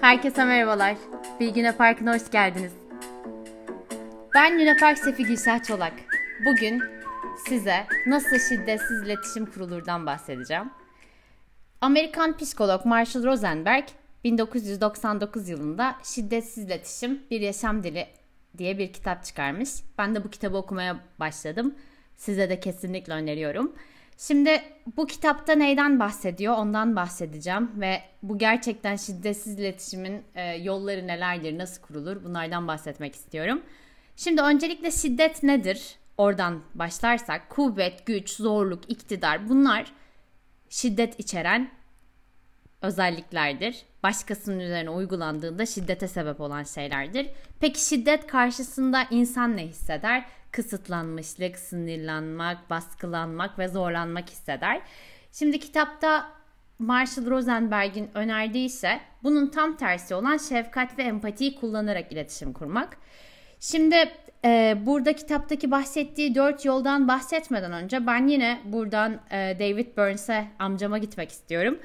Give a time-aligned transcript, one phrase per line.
[0.00, 0.96] Herkese merhabalar.
[1.40, 2.72] Bilgine Parkı'na hoş geldiniz.
[4.34, 5.92] Ben Luna Park Sefi Gülsah Çolak.
[6.46, 6.82] Bugün
[7.48, 10.70] size nasıl şiddetsiz iletişim kurulurdan bahsedeceğim.
[11.80, 13.84] Amerikan psikolog Marshall Rosenberg
[14.24, 18.06] 1999 yılında Şiddetsiz İletişim Bir Yaşam Dili
[18.58, 19.70] diye bir kitap çıkarmış.
[19.98, 21.74] Ben de bu kitabı okumaya başladım.
[22.16, 23.72] Size de kesinlikle öneriyorum.
[24.18, 24.62] Şimdi
[24.96, 31.82] bu kitapta neyden bahsediyor ondan bahsedeceğim ve bu gerçekten şiddetsiz iletişimin e, yolları nelerdir, nasıl
[31.82, 33.62] kurulur bunlardan bahsetmek istiyorum.
[34.16, 35.96] Şimdi öncelikle şiddet nedir?
[36.18, 39.92] Oradan başlarsak kuvvet, güç, zorluk, iktidar bunlar
[40.68, 41.70] şiddet içeren
[42.82, 43.82] özelliklerdir.
[44.02, 47.26] Başkasının üzerine uygulandığında şiddete sebep olan şeylerdir.
[47.60, 50.24] Peki şiddet karşısında insan ne hisseder?
[50.56, 54.80] Kısıtlanmışlık, sinirlenmek, baskılanmak ve zorlanmak hisseder.
[55.32, 56.26] Şimdi kitapta
[56.78, 62.96] Marshall Rosenberg'in önerdiği ise bunun tam tersi olan şefkat ve empatiyi kullanarak iletişim kurmak.
[63.60, 63.96] Şimdi
[64.44, 70.98] e, burada kitaptaki bahsettiği dört yoldan bahsetmeden önce ben yine buradan e, David Burns'e amcama
[70.98, 71.78] gitmek istiyorum.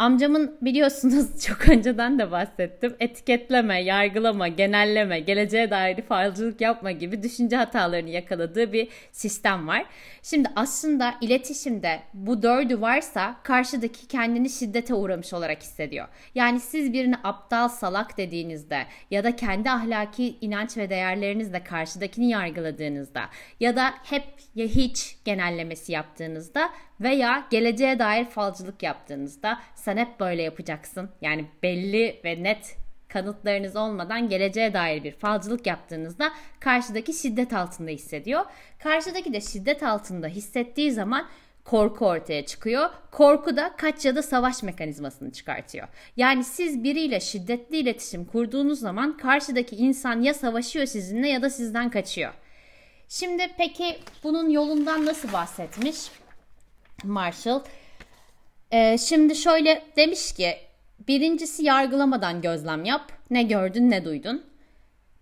[0.00, 2.96] Amcamın biliyorsunuz çok önceden de bahsettim.
[3.00, 9.86] Etiketleme, yargılama, genelleme, geleceğe dair falcılık yapma gibi düşünce hatalarını yakaladığı bir sistem var.
[10.22, 16.08] Şimdi aslında iletişimde bu dördü varsa karşıdaki kendini şiddete uğramış olarak hissediyor.
[16.34, 23.22] Yani siz birini aptal, salak dediğinizde ya da kendi ahlaki inanç ve değerlerinizle karşıdakini yargıladığınızda
[23.60, 26.70] ya da hep ya hiç genellemesi yaptığınızda
[27.00, 29.60] veya geleceğe dair falcılık yaptığınızda
[29.90, 31.10] sen hep böyle yapacaksın.
[31.20, 32.76] Yani belli ve net
[33.08, 38.44] kanıtlarınız olmadan geleceğe dair bir falcılık yaptığınızda karşıdaki şiddet altında hissediyor.
[38.78, 41.26] Karşıdaki de şiddet altında hissettiği zaman
[41.64, 42.90] korku ortaya çıkıyor.
[43.10, 45.88] Korku da kaç ya da savaş mekanizmasını çıkartıyor.
[46.16, 51.90] Yani siz biriyle şiddetli iletişim kurduğunuz zaman karşıdaki insan ya savaşıyor sizinle ya da sizden
[51.90, 52.32] kaçıyor.
[53.08, 56.10] Şimdi peki bunun yolundan nasıl bahsetmiş
[57.04, 57.60] Marshall?
[58.72, 60.56] Ee, şimdi şöyle demiş ki
[61.08, 63.12] birincisi yargılamadan gözlem yap.
[63.30, 64.42] Ne gördün ne duydun.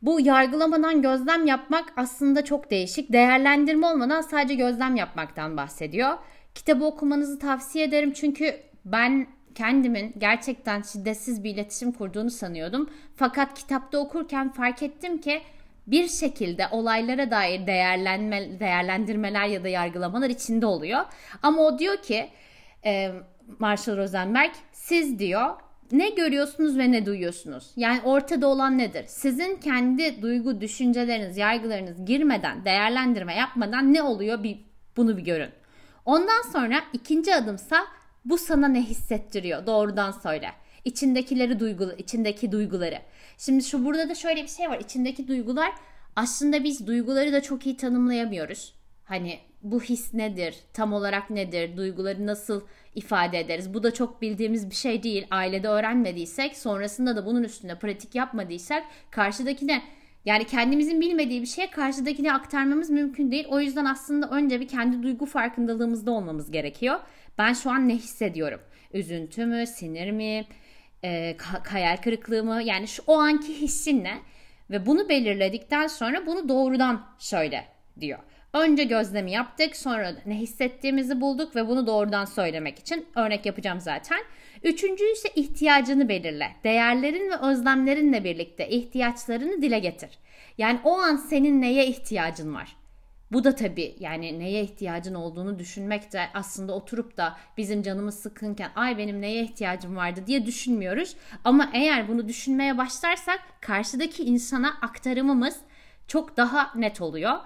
[0.02, 3.12] Bu yargılamadan gözlem yapmak aslında çok değişik.
[3.12, 6.18] Değerlendirme olmadan sadece gözlem yapmaktan bahsediyor.
[6.54, 12.90] Kitabı okumanızı tavsiye ederim çünkü ben kendimin gerçekten şiddetsiz bir iletişim kurduğunu sanıyordum.
[13.16, 15.40] Fakat kitapta okurken fark ettim ki
[15.86, 21.04] bir şekilde olaylara dair değerlenme, değerlendirmeler ya da yargılamalar içinde oluyor.
[21.42, 22.28] Ama o diyor ki
[23.58, 25.54] Marshall Rosenberg siz diyor
[25.92, 27.70] ne görüyorsunuz ve ne duyuyorsunuz?
[27.76, 29.04] Yani ortada olan nedir?
[29.06, 34.58] Sizin kendi duygu, düşünceleriniz, yargılarınız girmeden, değerlendirme yapmadan ne oluyor bir
[34.96, 35.50] bunu bir görün.
[36.04, 37.86] Ondan sonra ikinci adımsa
[38.24, 39.66] bu sana ne hissettiriyor?
[39.66, 40.50] Doğrudan söyle.
[40.84, 42.98] İçindekileri duygu, içindeki duyguları.
[43.38, 44.80] Şimdi şu burada da şöyle bir şey var.
[44.80, 45.72] İçindeki duygular
[46.16, 48.74] aslında biz duyguları da çok iyi tanımlayamıyoruz.
[49.04, 50.56] Hani bu his nedir?
[50.72, 51.76] Tam olarak nedir?
[51.76, 52.62] Duyguları nasıl
[52.94, 53.74] ifade ederiz?
[53.74, 55.26] Bu da çok bildiğimiz bir şey değil.
[55.30, 59.82] Ailede öğrenmediysek, sonrasında da bunun üstünde pratik yapmadıysak karşıdakine
[60.24, 63.46] yani kendimizin bilmediği bir şeye karşıdakine aktarmamız mümkün değil.
[63.50, 67.00] O yüzden aslında önce bir kendi duygu farkındalığımızda olmamız gerekiyor.
[67.38, 68.60] Ben şu an ne hissediyorum?
[68.92, 70.44] Üzüntü mü, sinir mi,
[71.04, 71.36] e,
[71.68, 72.62] hayal kırıklığı mı?
[72.62, 74.18] Yani şu o anki hissin ne?
[74.70, 77.64] Ve bunu belirledikten sonra bunu doğrudan şöyle
[78.00, 78.18] diyor.
[78.52, 84.18] Önce gözlemi yaptık, sonra ne hissettiğimizi bulduk ve bunu doğrudan söylemek için örnek yapacağım zaten.
[84.62, 86.56] Üçüncü ise ihtiyacını belirle.
[86.64, 90.10] Değerlerin ve özlemlerinle birlikte ihtiyaçlarını dile getir.
[90.58, 92.76] Yani o an senin neye ihtiyacın var?
[93.32, 98.70] Bu da tabii yani neye ihtiyacın olduğunu düşünmek de aslında oturup da bizim canımız sıkınken
[98.76, 101.16] ay benim neye ihtiyacım vardı diye düşünmüyoruz.
[101.44, 105.56] Ama eğer bunu düşünmeye başlarsak karşıdaki insana aktarımımız
[106.06, 107.38] çok daha net oluyor.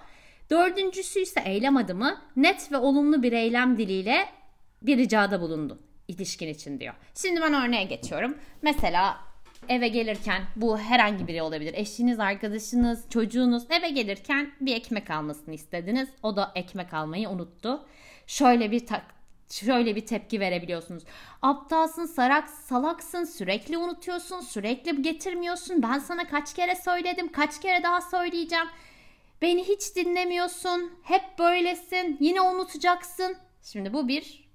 [0.51, 4.29] Dördüncüsü ise eylem adımı net ve olumlu bir eylem diliyle
[4.83, 6.95] bir ricada bulundu ilişkin için diyor.
[7.15, 8.39] Şimdi ben örneğe geçiyorum.
[8.63, 9.17] Mesela
[9.69, 11.75] eve gelirken bu herhangi biri olabilir.
[11.77, 16.09] Eşiniz, arkadaşınız, çocuğunuz eve gelirken bir ekmek almasını istediniz.
[16.23, 17.87] O da ekmek almayı unuttu.
[18.27, 19.03] Şöyle bir tak
[19.51, 21.03] şöyle bir tepki verebiliyorsunuz.
[21.43, 25.83] Aptalsın, sarak, salaksın, sürekli unutuyorsun, sürekli getirmiyorsun.
[25.83, 28.67] Ben sana kaç kere söyledim, kaç kere daha söyleyeceğim.
[29.43, 30.93] Beni hiç dinlemiyorsun.
[31.03, 32.17] Hep böylesin.
[32.21, 33.37] Yine unutacaksın.
[33.63, 34.49] Şimdi bu bir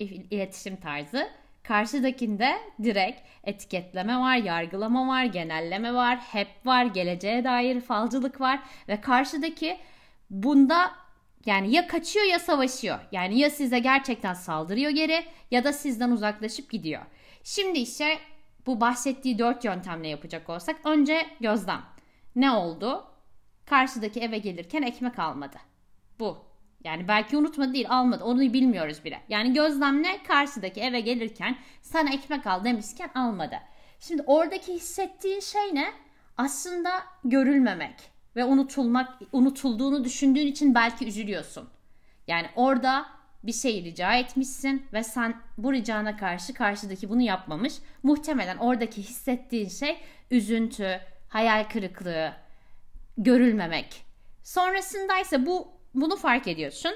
[0.00, 1.28] iletişim tarzı.
[1.62, 9.00] Karşıdakinde direkt etiketleme var, yargılama var, genelleme var, hep var, geleceğe dair falcılık var ve
[9.00, 9.78] karşıdaki
[10.30, 10.90] bunda
[11.46, 12.98] yani ya kaçıyor ya savaşıyor.
[13.12, 17.02] Yani ya size gerçekten saldırıyor geri ya da sizden uzaklaşıp gidiyor.
[17.44, 18.18] Şimdi işte
[18.66, 21.82] bu bahsettiği dört yöntemle yapacak olsak önce gözlem.
[22.36, 23.13] Ne oldu?
[23.66, 25.56] Karşıdaki eve gelirken ekmek almadı.
[26.18, 26.38] Bu.
[26.84, 29.20] Yani belki unutmadı değil almadı onu bilmiyoruz bile.
[29.28, 33.56] Yani gözlemle karşıdaki eve gelirken sana ekmek al demişken almadı.
[34.00, 35.92] Şimdi oradaki hissettiğin şey ne?
[36.36, 36.90] Aslında
[37.24, 37.94] görülmemek
[38.36, 41.68] ve unutulmak, unutulduğunu düşündüğün için belki üzülüyorsun.
[42.26, 43.06] Yani orada
[43.42, 47.74] bir şey rica etmişsin ve sen bu ricana karşı karşıdaki bunu yapmamış.
[48.02, 49.96] Muhtemelen oradaki hissettiğin şey
[50.30, 52.32] üzüntü, hayal kırıklığı,
[53.18, 54.04] görülmemek.
[54.42, 56.92] Sonrasında ise bu bunu fark ediyorsun.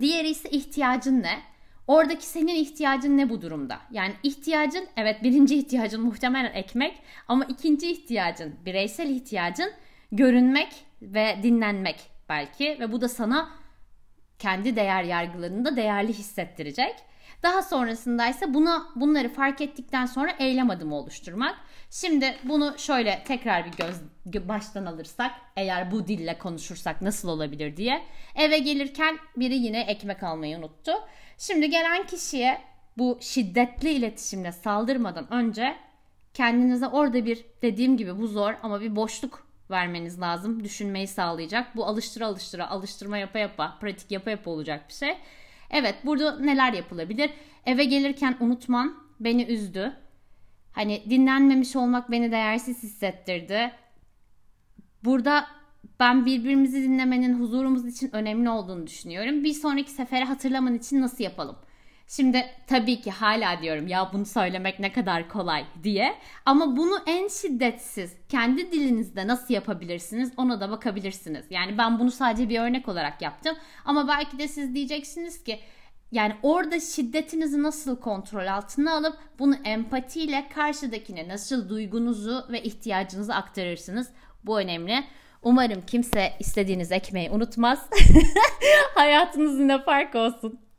[0.00, 1.42] Diğeri ise ihtiyacın ne?
[1.86, 3.78] Oradaki senin ihtiyacın ne bu durumda?
[3.90, 6.98] Yani ihtiyacın evet birinci ihtiyacın muhtemelen ekmek
[7.28, 9.70] ama ikinci ihtiyacın bireysel ihtiyacın
[10.12, 10.72] görünmek
[11.02, 13.50] ve dinlenmek belki ve bu da sana
[14.42, 16.94] kendi değer yargılarında değerli hissettirecek.
[17.42, 21.56] Daha sonrasında ise buna bunları fark ettikten sonra eylem adımı oluşturmak.
[21.90, 23.72] Şimdi bunu şöyle tekrar bir
[24.26, 28.02] göz baştan alırsak eğer bu dille konuşursak nasıl olabilir diye.
[28.34, 30.92] Eve gelirken biri yine ekmek almayı unuttu.
[31.38, 32.60] Şimdi gelen kişiye
[32.98, 35.76] bu şiddetli iletişimle saldırmadan önce
[36.34, 40.64] kendinize orada bir dediğim gibi bu zor ama bir boşluk vermeniz lazım.
[40.64, 41.76] Düşünmeyi sağlayacak.
[41.76, 45.16] Bu alıştıra alıştıra, alıştırma yapa yapa, pratik yapa yapa olacak bir şey.
[45.70, 47.30] Evet burada neler yapılabilir?
[47.66, 49.92] Eve gelirken unutman beni üzdü.
[50.72, 53.72] Hani dinlenmemiş olmak beni değersiz hissettirdi.
[55.04, 55.46] Burada
[56.00, 59.44] ben birbirimizi dinlemenin huzurumuz için önemli olduğunu düşünüyorum.
[59.44, 61.56] Bir sonraki sefere hatırlaman için nasıl yapalım?
[62.16, 66.14] Şimdi tabii ki hala diyorum ya bunu söylemek ne kadar kolay diye.
[66.46, 71.44] Ama bunu en şiddetsiz kendi dilinizde nasıl yapabilirsiniz ona da bakabilirsiniz.
[71.50, 73.56] Yani ben bunu sadece bir örnek olarak yaptım.
[73.84, 75.60] Ama belki de siz diyeceksiniz ki
[76.10, 84.08] yani orada şiddetinizi nasıl kontrol altına alıp bunu empatiyle karşıdakine nasıl duygunuzu ve ihtiyacınızı aktarırsınız.
[84.44, 85.04] Bu önemli.
[85.42, 87.90] Umarım kimse istediğiniz ekmeği unutmaz.
[88.94, 90.71] Hayatınız yine fark olsun.